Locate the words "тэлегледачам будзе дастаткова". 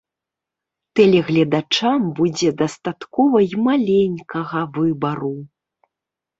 0.99-3.37